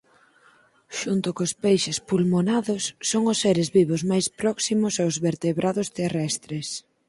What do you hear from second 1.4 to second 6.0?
peixes pulmonados son os seres vivos máis próximos aos vertebrados